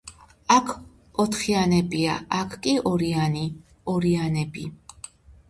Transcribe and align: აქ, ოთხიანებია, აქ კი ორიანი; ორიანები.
აქ, 0.53 0.69
ოთხიანებია, 1.23 2.15
აქ 2.39 2.57
კი 2.65 2.73
ორიანი; 2.93 3.45
ორიანები. 3.95 4.67